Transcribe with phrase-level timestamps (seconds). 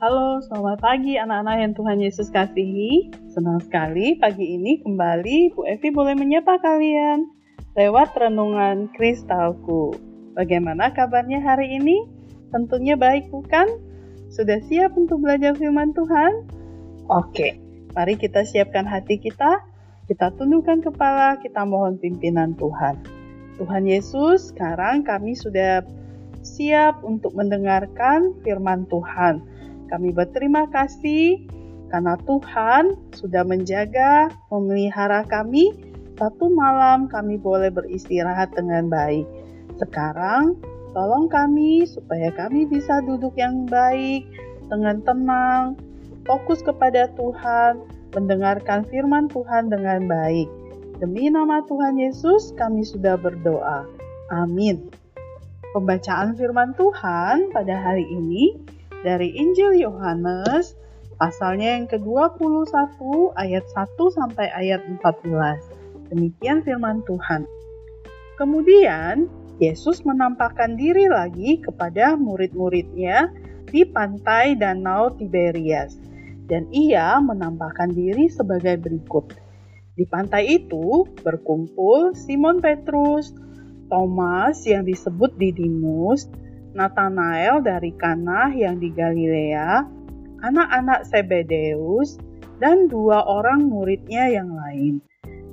[0.00, 3.12] Halo, selamat pagi anak-anak yang Tuhan Yesus kasihi.
[3.36, 7.28] Senang sekali pagi ini kembali Bu Evi boleh menyapa kalian
[7.76, 9.92] lewat renungan kristalku.
[10.32, 12.08] Bagaimana kabarnya hari ini?
[12.48, 13.68] Tentunya baik bukan?
[14.32, 16.48] Sudah siap untuk belajar firman Tuhan?
[17.12, 17.60] Oke,
[17.92, 19.60] mari kita siapkan hati kita,
[20.08, 23.04] kita tundukkan kepala, kita mohon pimpinan Tuhan.
[23.60, 25.84] Tuhan Yesus, sekarang kami sudah
[26.40, 29.49] siap untuk mendengarkan firman Tuhan.
[29.90, 31.50] Kami berterima kasih
[31.90, 35.74] karena Tuhan sudah menjaga, memelihara kami.
[36.14, 39.26] Satu malam kami boleh beristirahat dengan baik.
[39.82, 40.54] Sekarang,
[40.94, 44.28] tolong kami supaya kami bisa duduk yang baik,
[44.70, 45.74] dengan tenang,
[46.28, 47.82] fokus kepada Tuhan,
[48.14, 50.46] mendengarkan firman Tuhan dengan baik.
[51.02, 53.88] Demi nama Tuhan Yesus, kami sudah berdoa.
[54.30, 54.92] Amin.
[55.74, 58.58] Pembacaan firman Tuhan pada hari ini
[59.00, 60.76] dari Injil Yohanes
[61.16, 62.96] pasalnya yang ke-21
[63.36, 66.12] ayat 1 sampai ayat 14.
[66.12, 67.44] Demikian firman Tuhan.
[68.40, 69.28] Kemudian
[69.60, 73.28] Yesus menampakkan diri lagi kepada murid-muridnya
[73.68, 76.00] di pantai Danau Tiberias
[76.48, 79.36] dan ia menampakkan diri sebagai berikut.
[79.94, 83.36] Di pantai itu berkumpul Simon Petrus,
[83.92, 86.24] Thomas yang disebut Didimus,
[86.70, 89.82] Nathanael dari Kana yang di Galilea,
[90.46, 92.16] anak-anak Sebedeus,
[92.62, 95.02] dan dua orang muridnya yang lain.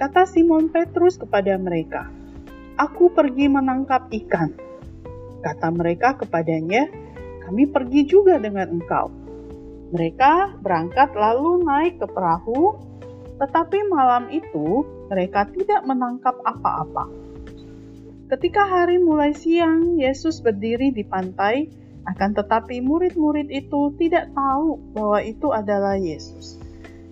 [0.00, 2.08] Kata Simon Petrus kepada mereka,
[2.80, 4.56] Aku pergi menangkap ikan.
[5.44, 6.88] Kata mereka kepadanya,
[7.44, 9.12] kami pergi juga dengan engkau.
[9.92, 12.80] Mereka berangkat lalu naik ke perahu,
[13.36, 17.21] tetapi malam itu mereka tidak menangkap apa-apa.
[18.32, 21.68] Ketika hari mulai siang, Yesus berdiri di pantai,
[22.08, 26.56] akan tetapi murid-murid itu tidak tahu bahwa itu adalah Yesus.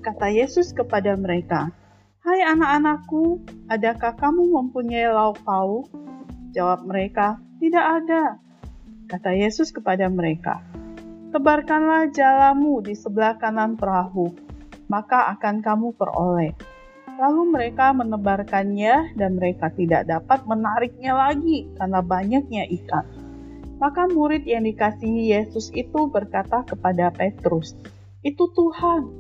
[0.01, 1.77] Kata Yesus kepada mereka,
[2.25, 3.37] "Hai anak-anakku,
[3.69, 5.93] adakah kamu mempunyai lauk pauk?"
[6.57, 8.41] Jawab mereka, "Tidak ada."
[9.05, 10.65] Kata Yesus kepada mereka,
[11.37, 14.33] "Tebarkanlah jalamu di sebelah kanan perahu,
[14.89, 16.70] maka akan kamu peroleh."
[17.21, 23.05] Lalu mereka menebarkannya dan mereka tidak dapat menariknya lagi karena banyaknya ikan.
[23.77, 27.77] Maka murid yang dikasihi Yesus itu berkata kepada Petrus,
[28.25, 29.13] "Itu Tuhan."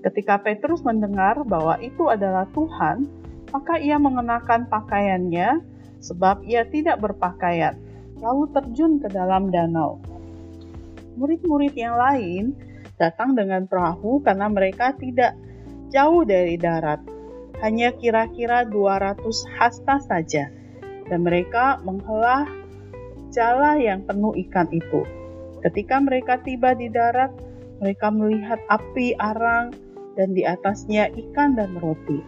[0.00, 3.04] Ketika Petrus mendengar bahwa itu adalah Tuhan,
[3.52, 5.60] maka ia mengenakan pakaiannya
[6.00, 7.76] sebab ia tidak berpakaian,
[8.16, 10.00] lalu terjun ke dalam danau.
[11.20, 12.56] Murid-murid yang lain
[12.96, 15.36] datang dengan perahu karena mereka tidak
[15.90, 17.02] jauh dari darat,
[17.60, 19.20] hanya kira-kira 200
[19.58, 20.48] hasta saja,
[21.10, 22.46] dan mereka menghela
[23.34, 25.02] jala yang penuh ikan itu.
[25.60, 27.34] Ketika mereka tiba di darat,
[27.82, 29.74] mereka melihat api arang
[30.16, 32.22] dan di atasnya ikan dan roti.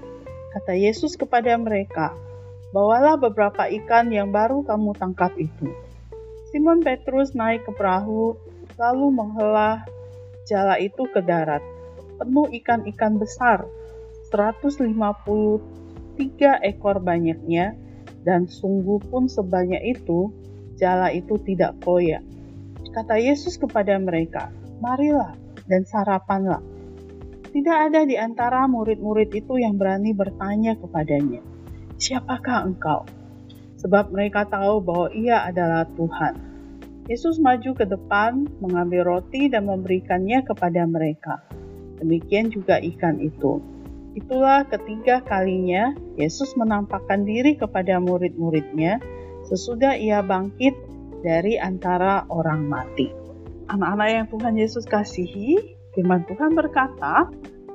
[0.53, 2.13] Kata Yesus kepada mereka,
[2.77, 5.73] "Bawalah beberapa ikan yang baru kamu tangkap itu."
[6.53, 8.37] Simon Petrus naik ke perahu,
[8.77, 9.81] lalu menghela
[10.45, 11.65] jala itu ke darat
[12.23, 13.67] penuh ikan-ikan besar,
[14.31, 15.59] 153
[16.63, 17.75] ekor banyaknya,
[18.23, 20.31] dan sungguh pun sebanyak itu,
[20.79, 22.23] jala itu tidak koyak.
[22.95, 25.35] Kata Yesus kepada mereka, marilah
[25.67, 26.63] dan sarapanlah.
[27.51, 31.43] Tidak ada di antara murid-murid itu yang berani bertanya kepadanya,
[31.99, 33.05] siapakah engkau?
[33.83, 36.39] Sebab mereka tahu bahwa ia adalah Tuhan.
[37.11, 41.43] Yesus maju ke depan, mengambil roti dan memberikannya kepada mereka
[42.03, 43.63] demikian juga ikan itu.
[44.13, 49.01] Itulah ketiga kalinya Yesus menampakkan diri kepada murid-muridnya
[49.49, 50.77] sesudah ia bangkit
[51.25, 53.09] dari antara orang mati.
[53.73, 57.31] Anak-anak yang Tuhan Yesus kasihi, firman Tuhan berkata,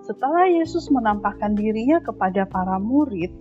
[0.05, 3.33] setelah Yesus menampakkan dirinya kepada para murid,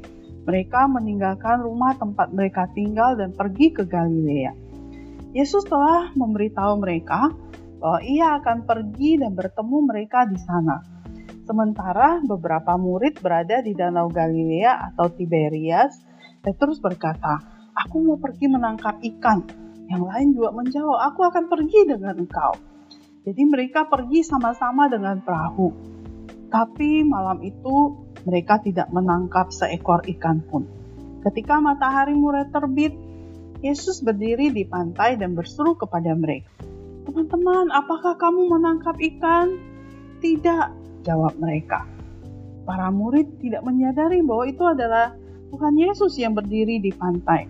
[0.46, 4.54] mereka meninggalkan rumah tempat mereka tinggal dan pergi ke Galilea.
[5.36, 7.28] Yesus telah memberitahu mereka
[7.76, 10.80] bahwa ia akan pergi dan bertemu mereka di sana.
[11.46, 15.94] Sementara beberapa murid berada di Danau Galilea atau Tiberias,
[16.42, 17.38] Petrus berkata,
[17.74, 19.46] "Aku mau pergi menangkap ikan."
[19.86, 22.58] Yang lain juga menjawab, "Aku akan pergi dengan engkau."
[23.26, 25.70] Jadi mereka pergi sama-sama dengan perahu.
[26.46, 30.66] Tapi malam itu mereka tidak menangkap seekor ikan pun.
[31.26, 32.94] Ketika matahari mulai terbit,
[33.62, 36.50] Yesus berdiri di pantai dan berseru kepada mereka,
[37.06, 39.62] Teman-teman, apakah kamu menangkap ikan?
[40.18, 40.66] Tidak,
[41.06, 41.86] jawab mereka.
[42.66, 45.14] Para murid tidak menyadari bahwa itu adalah
[45.54, 47.46] Tuhan Yesus yang berdiri di pantai.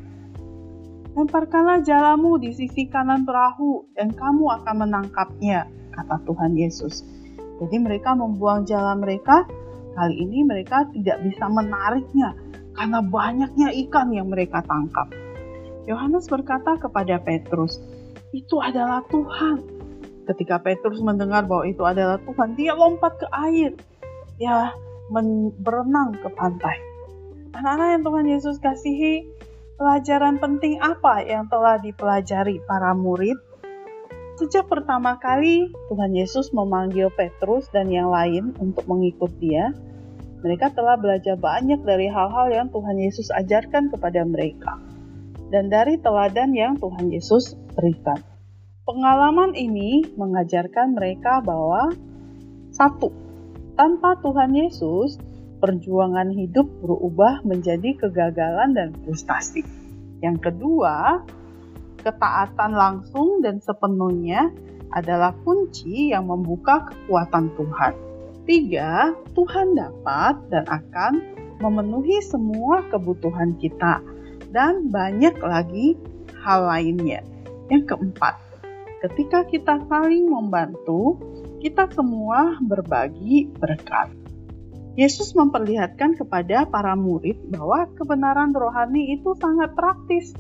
[1.17, 5.65] Lemparkanlah jalamu di sisi kanan perahu dan kamu akan menangkapnya,
[5.97, 7.01] kata Tuhan Yesus.
[7.57, 9.49] Jadi mereka membuang jalan mereka,
[9.97, 12.37] kali ini mereka tidak bisa menariknya
[12.77, 15.09] karena banyaknya ikan yang mereka tangkap.
[15.89, 17.81] Yohanes berkata kepada Petrus,
[18.37, 19.65] "Itu adalah Tuhan."
[20.29, 23.73] Ketika Petrus mendengar bahwa itu adalah Tuhan, dia lompat ke air.
[24.37, 24.77] Dia
[25.63, 26.77] berenang ke pantai.
[27.57, 29.25] Anak-anak yang Tuhan Yesus kasihi,
[29.81, 33.39] pelajaran penting apa yang telah dipelajari para murid?
[34.37, 39.73] Sejak pertama kali Tuhan Yesus memanggil Petrus dan yang lain untuk mengikut dia,
[40.45, 44.77] mereka telah belajar banyak dari hal-hal yang Tuhan Yesus ajarkan kepada mereka
[45.51, 48.19] dan dari teladan yang Tuhan Yesus berikan.
[48.87, 51.93] Pengalaman ini mengajarkan mereka bahwa
[52.73, 53.11] satu,
[53.77, 55.21] tanpa Tuhan Yesus,
[55.59, 59.65] perjuangan hidup berubah menjadi kegagalan dan frustasi.
[60.23, 61.25] Yang kedua,
[62.01, 64.55] ketaatan langsung dan sepenuhnya
[64.95, 67.93] adalah kunci yang membuka kekuatan Tuhan.
[68.47, 71.13] Tiga, Tuhan dapat dan akan
[71.59, 73.99] memenuhi semua kebutuhan kita
[74.55, 75.99] dan banyak lagi
[76.47, 77.36] hal lainnya.
[77.67, 78.35] Yang keempat,
[79.03, 81.19] ketika kita saling membantu,
[81.59, 84.15] kita semua berbagi berkat.
[84.97, 90.33] Yesus memperlihatkan kepada para murid bahwa kebenaran rohani itu sangat praktis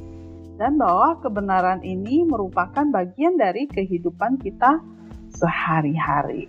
[0.56, 4.80] dan bahwa kebenaran ini merupakan bagian dari kehidupan kita
[5.36, 6.48] sehari-hari.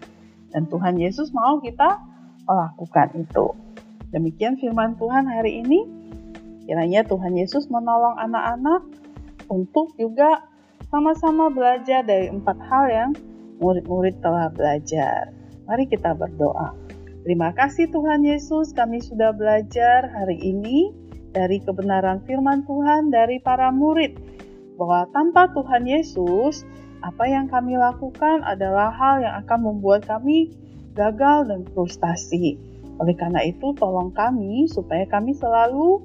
[0.56, 2.00] Dan Tuhan Yesus mau kita
[2.48, 3.52] melakukan itu.
[4.16, 5.84] Demikian firman Tuhan hari ini.
[6.64, 8.88] Kiranya Tuhan Yesus menolong anak-anak
[9.52, 10.48] untuk juga
[10.88, 13.12] sama-sama belajar dari empat hal yang
[13.60, 15.36] murid-murid telah belajar.
[15.68, 16.72] Mari kita berdoa.
[17.28, 20.96] Terima kasih Tuhan Yesus, kami sudah belajar hari ini
[21.36, 24.16] dari kebenaran firman Tuhan dari para murid
[24.80, 26.64] bahwa tanpa Tuhan Yesus,
[27.04, 30.56] apa yang kami lakukan adalah hal yang akan membuat kami
[30.96, 32.56] gagal dan frustasi.
[32.98, 36.00] Oleh karena itu, tolong kami supaya kami selalu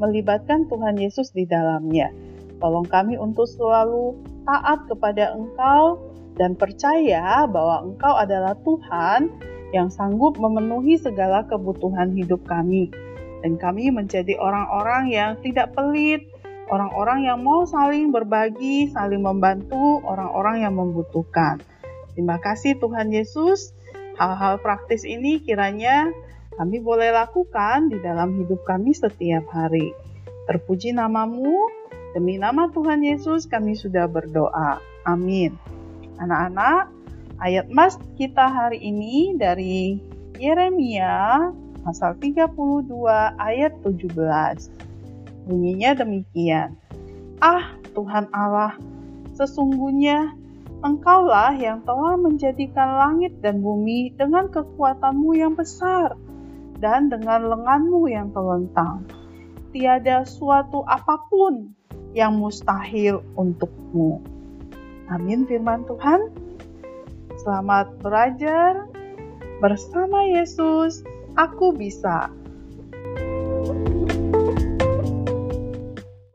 [0.00, 2.10] melibatkan Tuhan Yesus di dalamnya.
[2.62, 5.98] Tolong kami untuk selalu taat kepada Engkau
[6.38, 9.34] dan percaya bahwa Engkau adalah Tuhan
[9.74, 12.94] yang sanggup memenuhi segala kebutuhan hidup kami
[13.42, 16.22] dan kami menjadi orang-orang yang tidak pelit,
[16.70, 21.58] orang-orang yang mau saling berbagi, saling membantu orang-orang yang membutuhkan.
[22.14, 23.74] Terima kasih Tuhan Yesus.
[24.16, 26.14] Hal-hal praktis ini kiranya
[26.54, 29.90] kami boleh lakukan di dalam hidup kami setiap hari.
[30.46, 31.81] Terpuji namamu,
[32.12, 34.80] demi nama Tuhan Yesus kami sudah berdoa.
[35.08, 35.56] Amin.
[36.20, 36.92] Anak-anak,
[37.40, 39.98] ayat mas kita hari ini dari
[40.38, 41.50] Yeremia
[41.82, 42.54] pasal 32
[43.36, 44.14] ayat 17.
[45.48, 46.78] Bunyinya demikian.
[47.42, 48.78] Ah Tuhan Allah,
[49.34, 50.38] sesungguhnya
[50.82, 56.18] Engkaulah yang telah menjadikan langit dan bumi dengan kekuatanmu yang besar
[56.82, 59.06] dan dengan lenganmu yang telentang.
[59.70, 61.70] Tiada suatu apa pun
[62.12, 64.20] yang mustahil untukmu.
[65.12, 66.32] Amin firman Tuhan.
[67.40, 68.86] Selamat belajar
[69.58, 71.02] bersama Yesus
[71.36, 72.28] aku bisa